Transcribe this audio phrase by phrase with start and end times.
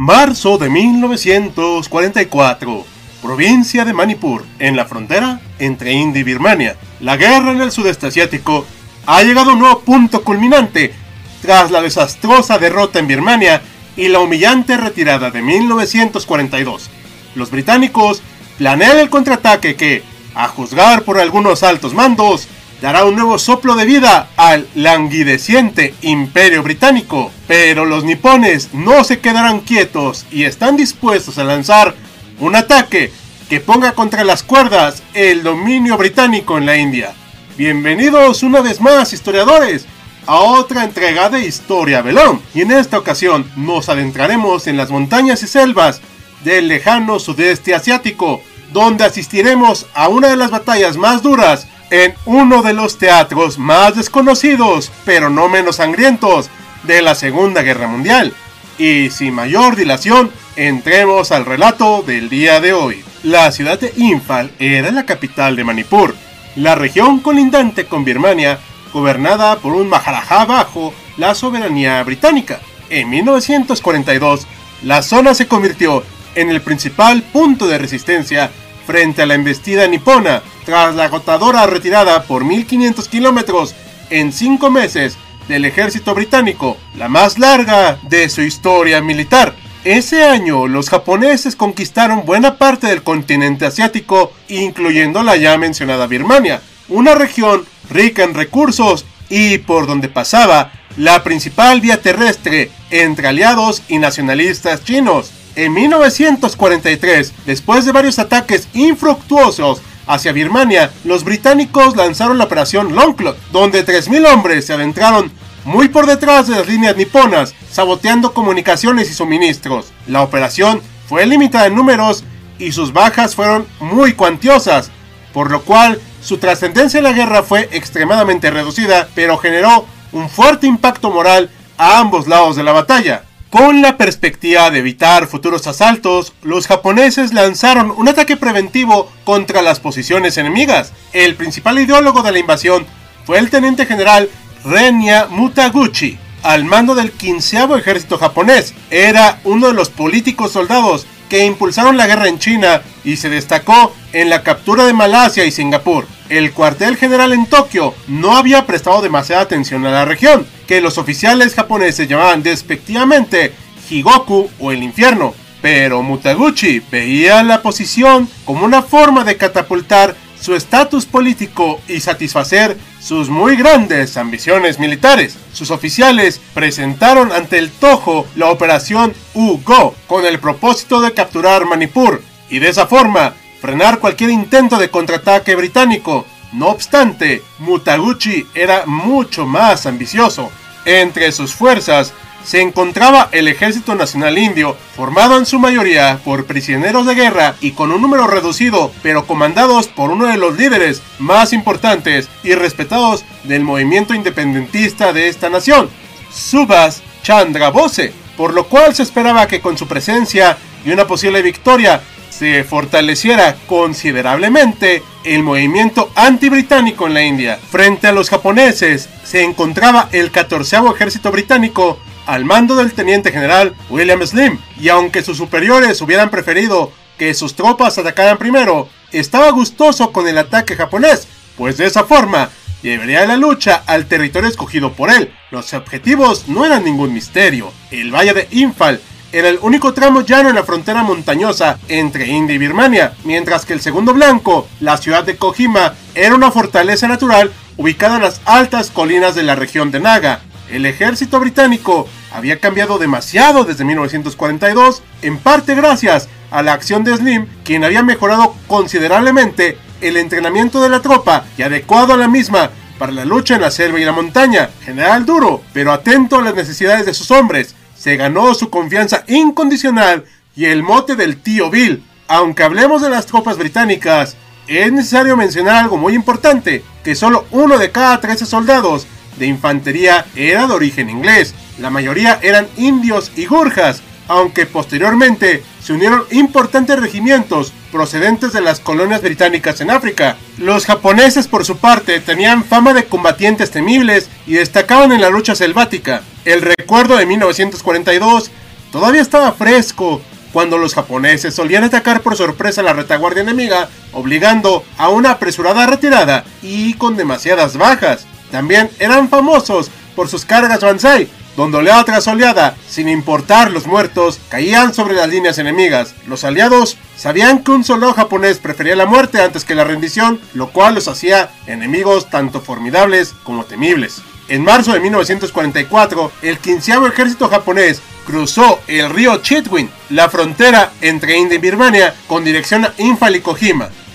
[0.00, 2.86] Marzo de 1944.
[3.20, 6.76] Provincia de Manipur, en la frontera entre India y Birmania.
[7.00, 8.64] La guerra en el sudeste asiático
[9.06, 10.94] ha llegado a un nuevo punto culminante
[11.42, 13.60] tras la desastrosa derrota en Birmania
[13.96, 16.90] y la humillante retirada de 1942.
[17.34, 18.22] Los británicos
[18.56, 22.46] planean el contraataque que, a juzgar por algunos altos mandos,
[22.80, 27.30] dará un nuevo soplo de vida al languideciente imperio británico.
[27.46, 31.94] Pero los nipones no se quedarán quietos y están dispuestos a lanzar
[32.40, 33.12] un ataque
[33.48, 37.14] que ponga contra las cuerdas el dominio británico en la India.
[37.56, 39.86] Bienvenidos una vez más, historiadores,
[40.26, 42.42] a otra entrega de Historia Belón.
[42.54, 46.02] Y en esta ocasión nos adentraremos en las montañas y selvas
[46.44, 48.42] del lejano sudeste asiático,
[48.72, 53.96] donde asistiremos a una de las batallas más duras en uno de los teatros más
[53.96, 56.50] desconocidos, pero no menos sangrientos,
[56.82, 58.32] de la Segunda Guerra Mundial.
[58.78, 63.04] Y sin mayor dilación, entremos al relato del día de hoy.
[63.22, 66.14] La ciudad de Imphal era la capital de Manipur,
[66.54, 68.58] la región colindante con Birmania,
[68.92, 72.60] gobernada por un Maharaja bajo la soberanía británica.
[72.90, 74.46] En 1942,
[74.82, 78.50] la zona se convirtió en el principal punto de resistencia
[78.86, 83.74] frente a la embestida nipona tras la agotadora retirada por 1500 kilómetros
[84.10, 89.54] en 5 meses del ejército británico, la más larga de su historia militar.
[89.84, 96.62] Ese año los japoneses conquistaron buena parte del continente asiático, incluyendo la ya mencionada Birmania,
[96.88, 103.82] una región rica en recursos y por donde pasaba la principal vía terrestre entre aliados
[103.88, 105.30] y nacionalistas chinos.
[105.58, 113.34] En 1943, después de varios ataques infructuosos hacia Birmania, los británicos lanzaron la operación Longclaw,
[113.50, 115.32] donde 3.000 hombres se adentraron
[115.64, 119.86] muy por detrás de las líneas niponas, saboteando comunicaciones y suministros.
[120.06, 122.22] La operación fue limitada en números
[122.60, 124.92] y sus bajas fueron muy cuantiosas,
[125.32, 130.68] por lo cual su trascendencia en la guerra fue extremadamente reducida, pero generó un fuerte
[130.68, 133.24] impacto moral a ambos lados de la batalla.
[133.50, 139.80] Con la perspectiva de evitar futuros asaltos, los japoneses lanzaron un ataque preventivo contra las
[139.80, 140.92] posiciones enemigas.
[141.14, 142.84] El principal ideólogo de la invasión
[143.24, 144.28] fue el teniente general
[144.66, 148.74] Renya Mutaguchi, al mando del quinceavo ejército japonés.
[148.90, 153.94] Era uno de los políticos soldados que impulsaron la guerra en China y se destacó
[154.12, 156.06] en la captura de Malasia y Singapur.
[156.28, 160.98] El cuartel general en Tokio no había prestado demasiada atención a la región, que los
[160.98, 163.52] oficiales japoneses llamaban despectivamente
[163.90, 165.34] Higoku o el infierno.
[165.62, 172.76] Pero Mutaguchi veía la posición como una forma de catapultar su estatus político y satisfacer
[173.00, 175.36] sus muy grandes ambiciones militares.
[175.52, 182.22] Sus oficiales presentaron ante el Tojo la operación U-Go con el propósito de capturar Manipur
[182.50, 186.26] y de esa forma frenar cualquier intento de contraataque británico.
[186.52, 190.50] No obstante, Mutaguchi era mucho más ambicioso.
[190.88, 197.04] Entre sus fuerzas se encontraba el Ejército Nacional Indio, formado en su mayoría por prisioneros
[197.04, 201.52] de guerra y con un número reducido, pero comandados por uno de los líderes más
[201.52, 205.90] importantes y respetados del movimiento independentista de esta nación,
[206.32, 210.56] Subhas Chandra Bose, por lo cual se esperaba que con su presencia
[210.86, 212.00] y una posible victoria
[212.38, 217.58] se fortaleciera considerablemente el movimiento anti-británico en la India.
[217.70, 223.74] Frente a los japoneses se encontraba el 14 ejército británico al mando del teniente general
[223.90, 230.12] William Slim, y aunque sus superiores hubieran preferido que sus tropas atacaran primero, estaba gustoso
[230.12, 231.26] con el ataque japonés,
[231.56, 232.50] pues de esa forma
[232.82, 235.32] llevaría la lucha al territorio escogido por él.
[235.50, 237.72] Los objetivos no eran ningún misterio.
[237.90, 239.00] El valle de Imphal
[239.32, 243.74] era el único tramo llano en la frontera montañosa entre India y Birmania, mientras que
[243.74, 248.90] el segundo blanco, la ciudad de Kojima, era una fortaleza natural ubicada en las altas
[248.90, 250.40] colinas de la región de Naga.
[250.70, 257.16] El ejército británico había cambiado demasiado desde 1942, en parte gracias a la acción de
[257.16, 262.70] Slim, quien había mejorado considerablemente el entrenamiento de la tropa y adecuado a la misma
[262.98, 264.70] para la lucha en la selva y la montaña.
[264.84, 267.74] General duro, pero atento a las necesidades de sus hombres,
[268.08, 270.24] se ganó su confianza incondicional
[270.56, 272.02] y el mote del tío Bill.
[272.26, 274.34] Aunque hablemos de las tropas británicas,
[274.66, 279.06] es necesario mencionar algo muy importante, que solo uno de cada 13 soldados
[279.38, 281.54] de infantería era de origen inglés.
[281.78, 288.80] La mayoría eran indios y gurjas, aunque posteriormente se unieron importantes regimientos procedentes de las
[288.80, 290.36] colonias británicas en África.
[290.58, 295.54] Los japoneses por su parte tenían fama de combatientes temibles y destacaban en la lucha
[295.54, 296.22] selvática.
[296.44, 298.50] El recuerdo de 1942
[298.92, 300.20] todavía estaba fresco
[300.52, 306.44] cuando los japoneses solían atacar por sorpresa la retaguardia enemiga, obligando a una apresurada retirada
[306.62, 308.26] y con demasiadas bajas.
[308.50, 311.28] También eran famosos por sus cargas Banzai,
[311.58, 316.14] donde oleada tras oleada, sin importar los muertos, caían sobre las líneas enemigas.
[316.28, 320.68] Los aliados sabían que un soldado japonés prefería la muerte antes que la rendición, lo
[320.68, 324.22] cual los hacía enemigos tanto formidables como temibles.
[324.46, 331.38] En marzo de 1944, el quinceavo ejército japonés cruzó el río Chitwin, la frontera entre
[331.38, 333.42] India y Birmania, con dirección a Infal y.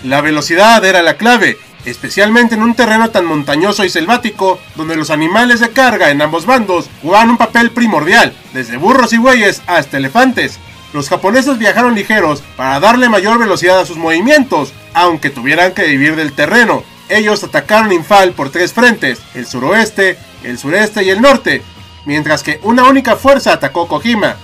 [0.05, 5.09] La velocidad era la clave, especialmente en un terreno tan montañoso y selvático, donde los
[5.09, 9.97] animales de carga en ambos bandos jugaban un papel primordial, desde burros y bueyes hasta
[9.97, 10.59] elefantes.
[10.93, 16.15] Los japoneses viajaron ligeros para darle mayor velocidad a sus movimientos, aunque tuvieran que vivir
[16.15, 16.83] del terreno.
[17.09, 21.63] Ellos atacaron Infal por tres frentes, el suroeste, el sureste y el norte,
[22.05, 24.37] mientras que una única fuerza atacó Kojima,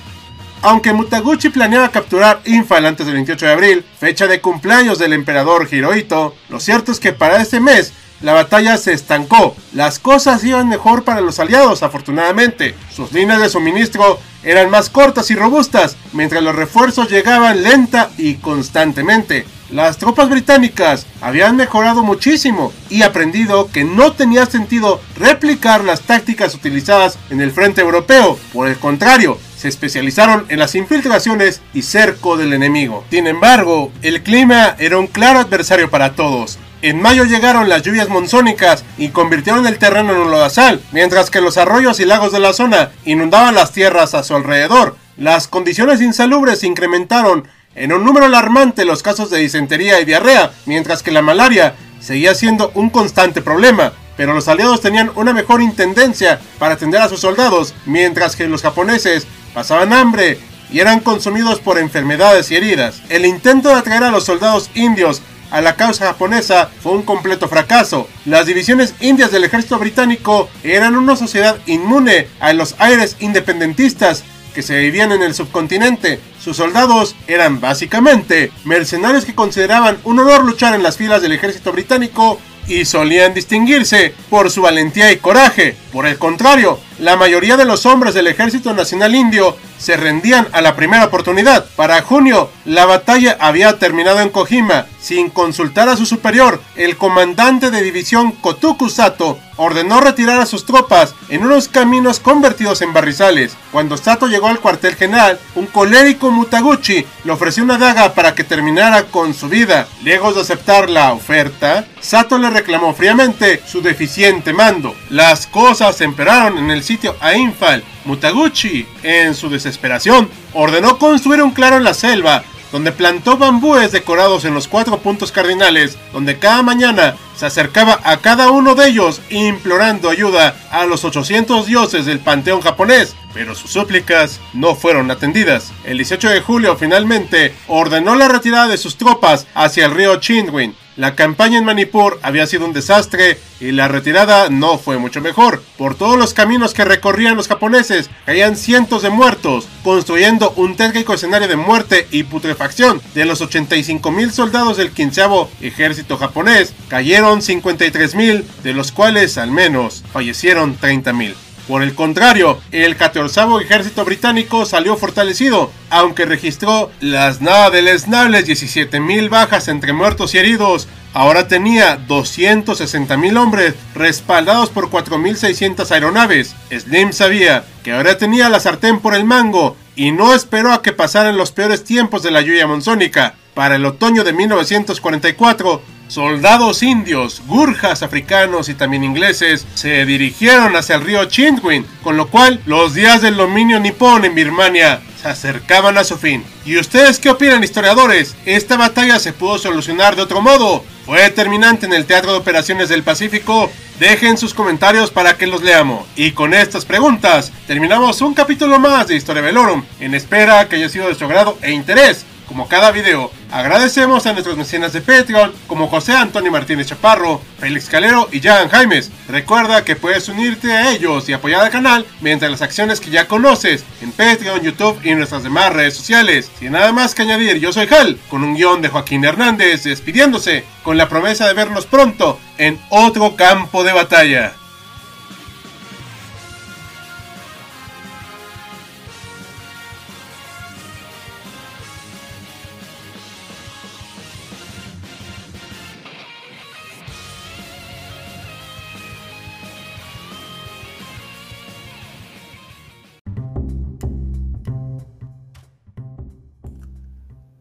[0.61, 5.67] aunque Mutaguchi planeaba capturar Infal antes del 28 de abril, fecha de cumpleaños del emperador
[5.71, 9.56] Hirohito, lo cierto es que para ese mes la batalla se estancó.
[9.73, 12.75] Las cosas iban mejor para los aliados, afortunadamente.
[12.94, 18.35] Sus líneas de suministro eran más cortas y robustas, mientras los refuerzos llegaban lenta y
[18.35, 19.45] constantemente.
[19.71, 26.55] Las tropas británicas habían mejorado muchísimo y aprendido que no tenía sentido replicar las tácticas
[26.55, 28.38] utilizadas en el frente europeo.
[28.51, 33.03] Por el contrario, se especializaron en las infiltraciones y cerco del enemigo.
[33.09, 36.57] Sin embargo, el clima era un claro adversario para todos.
[36.81, 41.41] En mayo llegaron las lluvias monzónicas y convirtieron el terreno en un lodazal, mientras que
[41.41, 44.95] los arroyos y lagos de la zona inundaban las tierras a su alrededor.
[45.17, 47.45] Las condiciones insalubres incrementaron
[47.75, 52.33] en un número alarmante los casos de disentería y diarrea, mientras que la malaria seguía
[52.33, 57.21] siendo un constante problema pero los aliados tenían una mejor intendencia para atender a sus
[57.21, 60.38] soldados, mientras que los japoneses pasaban hambre
[60.72, 63.01] y eran consumidos por enfermedades y heridas.
[63.10, 67.48] El intento de atraer a los soldados indios a la causa japonesa fue un completo
[67.48, 68.07] fracaso.
[68.25, 74.24] Las divisiones indias del ejército británico eran una sociedad inmune a los aires independentistas
[74.54, 76.19] que se vivían en el subcontinente.
[76.40, 81.72] Sus soldados eran básicamente mercenarios que consideraban un honor luchar en las filas del ejército
[81.72, 85.75] británico y solían distinguirse por su valentía y coraje.
[85.92, 90.61] Por el contrario, la mayoría de los hombres del Ejército Nacional Indio se rendían a
[90.61, 91.65] la primera oportunidad.
[91.75, 94.85] Para junio, la batalla había terminado en Kojima.
[95.01, 100.65] Sin consultar a su superior, el comandante de división Kotuku Sato ordenó retirar a sus
[100.65, 103.55] tropas en unos caminos convertidos en barrizales.
[103.71, 108.43] Cuando Sato llegó al cuartel general, un colérico Mutaguchi le ofreció una daga para que
[108.43, 109.87] terminara con su vida.
[110.03, 114.95] Lejos de aceptar la oferta, Sato le reclamó fríamente su deficiente mando.
[115.09, 121.51] Las cosas empeoraron en el sitio a Infal, Mutaguchi, en su desesperación, ordenó construir un
[121.51, 126.63] claro en la selva, donde plantó bambúes decorados en los cuatro puntos cardinales, donde cada
[126.63, 132.20] mañana se acercaba a cada uno de ellos implorando ayuda a los 800 dioses del
[132.20, 135.72] panteón japonés, pero sus súplicas no fueron atendidas.
[135.84, 140.75] El 18 de julio finalmente ordenó la retirada de sus tropas hacia el río Chinwin,
[141.00, 145.63] la campaña en Manipur había sido un desastre y la retirada no fue mucho mejor.
[145.77, 151.13] Por todos los caminos que recorrían los japoneses caían cientos de muertos, construyendo un trágico
[151.13, 153.01] escenario de muerte y putrefacción.
[153.15, 155.22] De los 85.000 soldados del 15
[155.62, 161.34] ejército japonés, cayeron 53.000, de los cuales al menos fallecieron 30.000.
[161.69, 169.29] Por el contrario, el 14 ejército británico salió fortalecido, aunque registró las nada deleznables 17.000
[169.29, 170.88] bajas entre muertos y heridos.
[171.13, 176.55] Ahora tenía 260.000 hombres respaldados por 4.600 aeronaves.
[176.71, 180.91] Slim sabía que ahora tenía la sartén por el mango y no esperó a que
[180.91, 183.35] pasaran los peores tiempos de la lluvia monzónica.
[183.53, 190.96] Para el otoño de 1944, Soldados indios, gurjas africanos y también ingleses se dirigieron hacia
[190.96, 196.00] el río Chindwin, con lo cual los días del dominio nipón en Birmania se acercaban
[196.00, 196.44] a su fin.
[196.66, 198.36] ¿Y ustedes qué opinan, historiadores?
[198.48, 200.84] ¿Esta batalla se pudo solucionar de otro modo?
[201.06, 203.70] ¿Fue determinante en el Teatro de Operaciones del Pacífico?
[204.00, 206.08] Dejen sus comentarios para que los leamos.
[206.16, 210.89] Y con estas preguntas terminamos un capítulo más de Historia Velorum, en espera que haya
[210.89, 213.32] sido de su agrado e interés como cada video.
[213.51, 218.70] Agradecemos a nuestros mecenas de Patreon, como José Antonio Martínez Chaparro, Félix Calero y Jan
[218.70, 219.12] Jaimes.
[219.27, 223.27] Recuerda que puedes unirte a ellos y apoyar al canal mediante las acciones que ya
[223.27, 226.51] conoces en Patreon, YouTube y nuestras demás redes sociales.
[226.60, 230.63] Sin nada más que añadir, yo soy Hal, con un guion de Joaquín Hernández despidiéndose,
[230.84, 234.53] con la promesa de vernos pronto en otro campo de batalla.